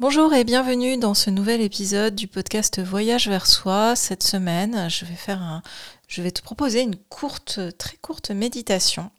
[0.00, 3.94] Bonjour et bienvenue dans ce nouvel épisode du podcast Voyage vers soi.
[3.94, 9.12] Cette semaine, je vais te proposer une courte, très courte méditation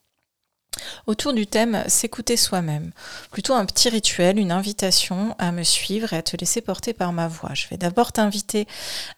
[1.08, 2.92] autour du thème s'écouter soi-même.
[3.32, 7.14] Plutôt un petit rituel, une invitation à me suivre et à te laisser porter par
[7.14, 7.54] ma voix.
[7.54, 8.68] Je vais d'abord t'inviter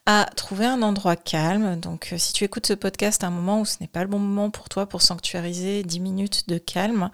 [0.05, 1.79] à trouver un endroit calme.
[1.79, 4.07] Donc euh, si tu écoutes ce podcast à un moment où ce n'est pas le
[4.07, 7.09] bon moment pour toi pour sanctuariser 10 minutes de calme,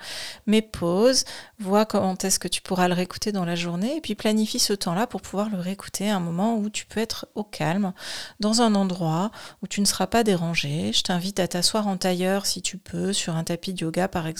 [0.47, 1.25] mais pause,
[1.59, 4.73] vois comment est-ce que tu pourras le réécouter dans la journée et puis planifie ce
[4.73, 7.93] temps-là pour pouvoir le réécouter à un moment où tu peux être au calme,
[8.39, 10.91] dans un endroit où tu ne seras pas dérangé.
[10.93, 14.27] Je t'invite à t'asseoir en tailleur si tu peux, sur un tapis de yoga par
[14.27, 14.32] exemple,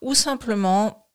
[0.00, 1.06] ou simplement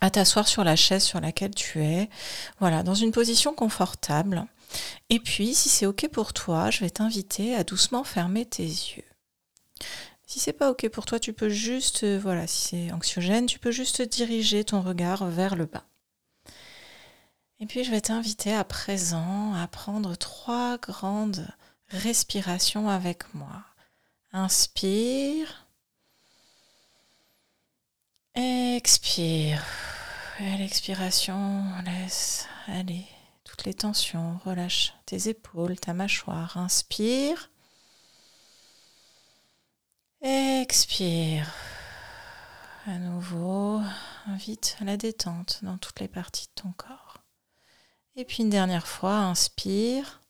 [0.00, 2.10] à t'asseoir sur la chaise sur laquelle tu es,
[2.58, 4.46] voilà, dans une position confortable.
[5.10, 9.04] Et puis, si c'est OK pour toi, je vais t'inviter à doucement fermer tes yeux.
[10.26, 13.60] Si c'est pas OK pour toi, tu peux juste, euh, voilà, si c'est anxiogène, tu
[13.60, 15.84] peux juste diriger ton regard vers le bas.
[17.60, 21.46] Et puis, je vais t'inviter à présent à prendre trois grandes
[21.88, 23.64] respirations avec moi.
[24.32, 25.65] Inspire.
[28.86, 29.64] Expire.
[30.38, 33.04] Et à l'expiration, laisse aller
[33.42, 34.38] toutes les tensions.
[34.44, 36.56] Relâche tes épaules, ta mâchoire.
[36.56, 37.50] Inspire.
[40.22, 41.52] Expire.
[42.86, 43.80] À nouveau,
[44.26, 47.24] invite la détente dans toutes les parties de ton corps.
[48.14, 50.22] Et puis une dernière fois, inspire.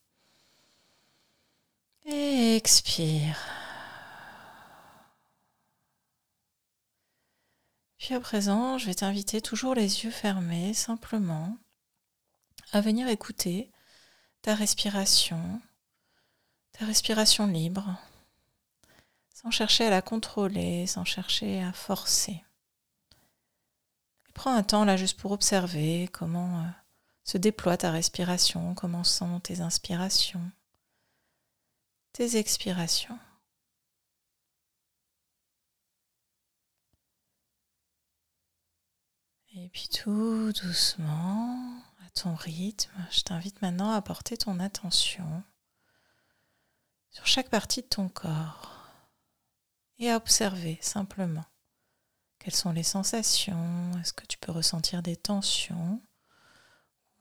[2.06, 3.36] Et expire.
[7.98, 11.56] Puis à présent, je vais t'inviter toujours les yeux fermés, simplement,
[12.72, 13.70] à venir écouter
[14.42, 15.60] ta respiration,
[16.72, 17.96] ta respiration libre,
[19.34, 22.44] sans chercher à la contrôler, sans chercher à forcer.
[24.34, 26.68] prends un temps là juste pour observer comment euh,
[27.24, 30.50] se déploie ta respiration, comment sont tes inspirations,
[32.12, 33.18] tes expirations.
[39.66, 41.58] Et puis tout doucement,
[42.06, 45.42] à ton rythme, je t'invite maintenant à porter ton attention
[47.10, 48.86] sur chaque partie de ton corps
[49.98, 51.44] et à observer simplement
[52.38, 56.00] quelles sont les sensations, est-ce que tu peux ressentir des tensions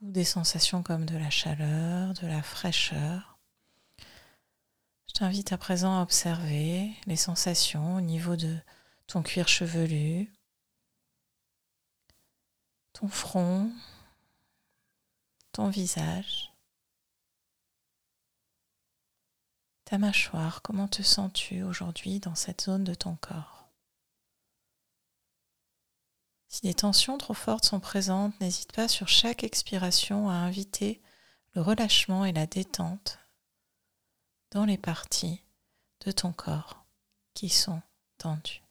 [0.02, 3.40] ou des sensations comme de la chaleur, de la fraîcheur?
[5.08, 8.56] Je t'invite à présent à observer les sensations au niveau de
[9.08, 10.32] ton cuir chevelu,
[12.96, 13.72] ton front,
[15.52, 16.54] ton visage,
[19.84, 23.70] ta mâchoire, comment te sens-tu aujourd'hui dans cette zone de ton corps?
[26.48, 31.02] Si des tensions trop fortes sont présentes, n'hésite pas sur chaque expiration à inviter
[31.54, 33.20] le relâchement et la détente
[34.52, 35.42] dans les parties
[36.06, 36.86] de ton corps
[37.34, 37.82] qui sont
[38.18, 38.65] tendues.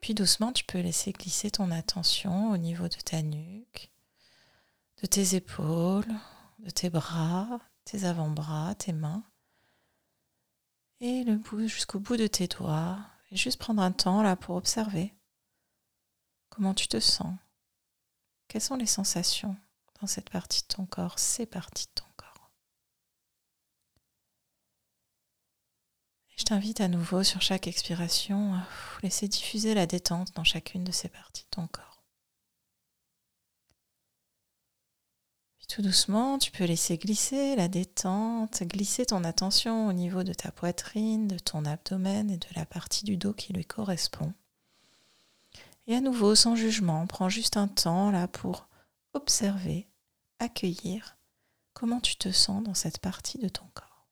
[0.00, 3.90] Puis doucement, tu peux laisser glisser ton attention au niveau de ta nuque,
[5.02, 6.12] de tes épaules,
[6.60, 9.24] de tes bras, tes avant-bras, tes mains,
[11.00, 12.98] et le bout jusqu'au bout de tes doigts.
[13.30, 15.14] Et juste prendre un temps là pour observer
[16.48, 17.36] comment tu te sens,
[18.48, 19.56] quelles sont les sensations
[20.00, 22.07] dans cette partie de ton corps, ces parties de ton
[26.38, 28.62] Je t'invite à nouveau sur chaque expiration à
[29.02, 31.88] laisser diffuser la détente dans chacune de ces parties de ton corps.
[35.68, 40.50] Tout doucement, tu peux laisser glisser la détente, glisser ton attention au niveau de ta
[40.50, 44.32] poitrine, de ton abdomen et de la partie du dos qui lui correspond.
[45.86, 48.68] Et à nouveau, sans jugement, prends juste un temps là pour
[49.12, 49.88] observer,
[50.38, 51.18] accueillir
[51.74, 54.06] comment tu te sens dans cette partie de ton corps.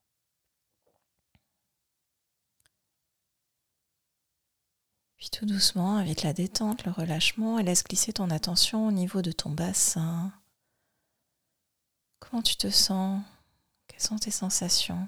[5.17, 9.21] Puis tout doucement, avec la détente, le relâchement, et laisse glisser ton attention au niveau
[9.21, 10.33] de ton bassin.
[12.21, 13.23] Comment tu te sens?
[13.87, 15.07] Quelles sont tes sensations?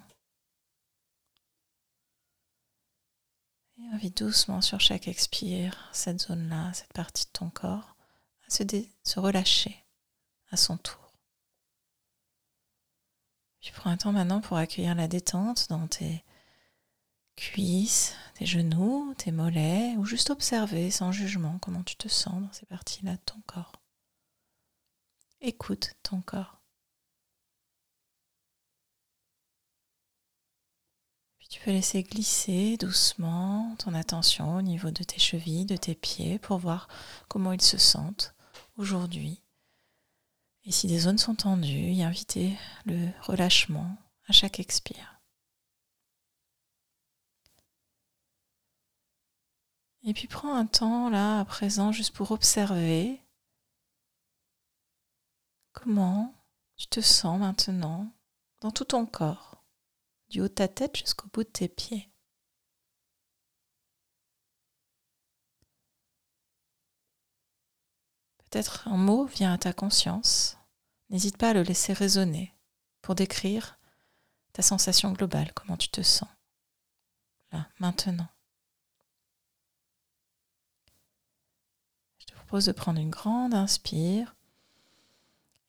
[3.78, 7.96] Et invite doucement sur chaque expire cette zone-là, cette partie de ton corps,
[8.46, 8.64] à se,
[9.04, 9.82] se relâcher
[10.50, 11.10] à son tour.
[13.60, 16.22] Puis prends un temps maintenant pour accueillir la détente dans tes
[17.38, 22.52] cuisses, tes genoux, tes mollets, ou juste observer sans jugement comment tu te sens dans
[22.52, 23.80] ces parties-là de ton corps.
[25.40, 26.60] Écoute ton corps.
[31.38, 35.94] Puis tu peux laisser glisser doucement ton attention au niveau de tes chevilles, de tes
[35.94, 36.88] pieds, pour voir
[37.28, 38.34] comment ils se sentent
[38.76, 39.40] aujourd'hui
[40.64, 43.96] Et si des zones sont tendues, y inviter le relâchement
[44.26, 45.17] à chaque expire.
[50.08, 53.22] Et puis prends un temps là à présent juste pour observer
[55.72, 56.34] comment
[56.76, 58.10] tu te sens maintenant
[58.62, 59.62] dans tout ton corps,
[60.30, 62.10] du haut de ta tête jusqu'au bout de tes pieds.
[68.38, 70.56] Peut-être un mot vient à ta conscience.
[71.10, 72.54] N'hésite pas à le laisser résonner
[73.02, 73.78] pour décrire
[74.54, 76.30] ta sensation globale, comment tu te sens.
[77.52, 78.28] Là, maintenant.
[82.18, 84.34] Je te propose de prendre une grande inspire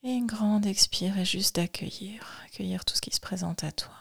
[0.01, 3.91] et une grande expire et juste d'accueillir, accueillir tout ce qui se présente à toi.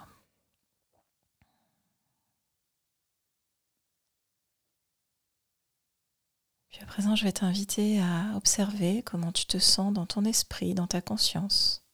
[6.68, 10.74] Puis à présent, je vais t'inviter à observer comment tu te sens dans ton esprit,
[10.74, 11.84] dans ta conscience.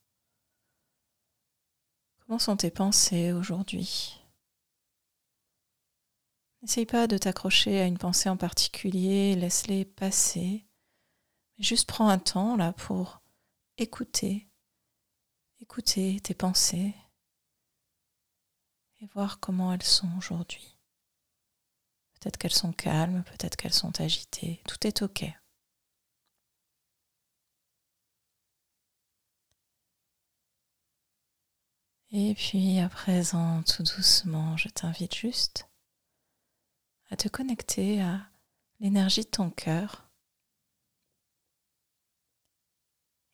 [2.26, 4.20] Comment sont tes pensées aujourd'hui?
[6.60, 10.66] N'essaye pas de t'accrocher à une pensée en particulier, laisse-les passer.
[11.58, 13.22] Juste prends un temps là pour
[13.78, 14.48] écouter,
[15.60, 16.94] écouter tes pensées
[19.00, 20.76] et voir comment elles sont aujourd'hui.
[22.14, 24.62] Peut-être qu'elles sont calmes, peut-être qu'elles sont agitées.
[24.66, 25.24] Tout est OK.
[32.10, 35.68] Et puis à présent, tout doucement, je t'invite juste
[37.10, 38.20] à te connecter à
[38.80, 40.03] l'énergie de ton cœur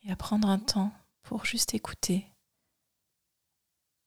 [0.03, 0.93] et à prendre un temps
[1.23, 2.27] pour juste écouter.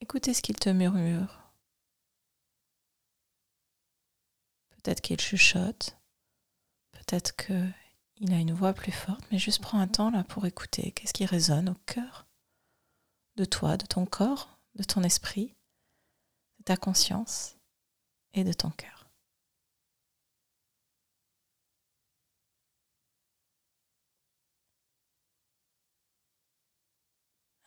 [0.02, 1.40] Écouter ce qu'il te murmure.
[4.72, 5.98] Peut-être qu'il chuchote,
[6.92, 10.92] peut-être qu'il a une voix plus forte, mais juste prends un temps là pour écouter.
[10.92, 12.28] Qu'est-ce qui résonne au cœur
[13.36, 15.56] de toi, de ton corps, de ton esprit,
[16.60, 17.58] de ta conscience
[18.34, 18.93] et de ton cœur.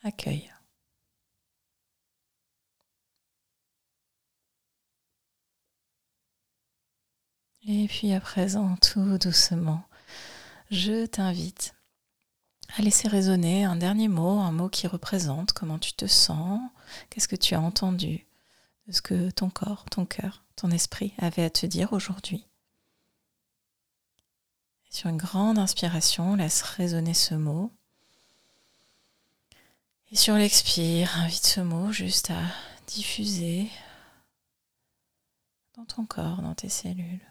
[0.03, 0.51] Accueille.
[7.69, 9.83] Et puis à présent, tout doucement,
[10.71, 11.75] je t'invite
[12.77, 16.61] à laisser résonner un dernier mot, un mot qui représente comment tu te sens,
[17.09, 18.25] qu'est-ce que tu as entendu
[18.87, 22.47] de ce que ton corps, ton cœur, ton esprit avait à te dire aujourd'hui.
[24.89, 27.73] Sur une grande inspiration, laisse résonner ce mot.
[30.09, 32.41] Et sur l'expire, invite ce mot juste à
[32.87, 33.69] diffuser
[35.75, 37.27] dans ton corps, dans tes cellules.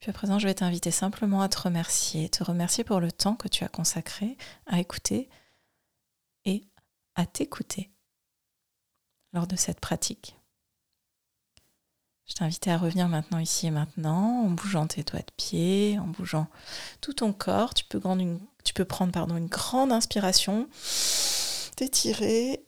[0.00, 3.36] Puis à présent, je vais t'inviter simplement à te remercier, te remercier pour le temps
[3.36, 5.28] que tu as consacré à écouter
[6.46, 6.66] et
[7.14, 7.92] à t'écouter
[9.34, 10.41] lors de cette pratique.
[12.26, 16.06] Je t'invite à revenir maintenant ici et maintenant en bougeant tes doigts de pied, en
[16.06, 16.46] bougeant
[17.00, 17.74] tout ton corps.
[17.74, 18.00] Tu peux,
[18.84, 20.68] prendre une grande inspiration,
[21.76, 22.64] t'étirer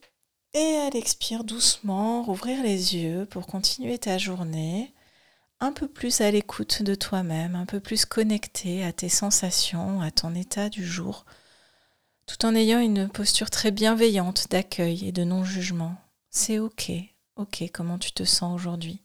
[0.55, 4.93] et à l'expire doucement, rouvrir les yeux pour continuer ta journée
[5.61, 10.11] un peu plus à l'écoute de toi-même, un peu plus connecté à tes sensations, à
[10.11, 11.25] ton état du jour,
[12.27, 15.97] tout en ayant une posture très bienveillante d'accueil et de non-jugement.
[16.31, 16.93] C'est ok,
[17.37, 19.04] ok comment tu te sens aujourd'hui?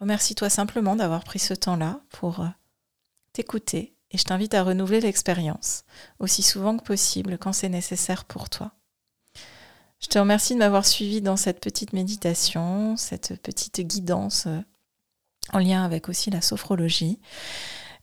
[0.00, 2.48] Remercie-toi simplement d'avoir pris ce temps-là pour euh,
[3.32, 5.84] t'écouter et je t'invite à renouveler l'expérience
[6.18, 8.72] aussi souvent que possible quand c'est nécessaire pour toi.
[10.00, 14.60] Je te remercie de m'avoir suivi dans cette petite méditation, cette petite guidance euh,
[15.52, 17.18] en lien avec aussi la sophrologie.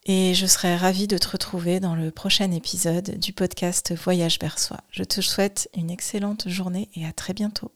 [0.04, 4.76] Et je serai ravie de te retrouver dans le prochain épisode du podcast Voyage soi.
[4.90, 7.72] Je te souhaite une excellente journée et à très bientôt.